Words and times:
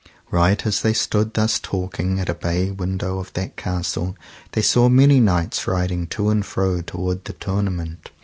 Right 0.31 0.65
as 0.65 0.81
they 0.81 0.93
stood 0.93 1.35
thus 1.35 1.59
talking 1.59 2.19
at 2.19 2.27
a 2.27 2.33
bay 2.33 2.71
window 2.71 3.19
of 3.19 3.31
that 3.33 3.55
castle, 3.55 4.15
they 4.53 4.63
saw 4.63 4.89
many 4.89 5.19
knights 5.19 5.67
riding 5.67 6.07
to 6.07 6.31
and 6.31 6.43
fro 6.43 6.81
toward 6.81 7.25
the 7.25 7.33
tournament. 7.33 8.09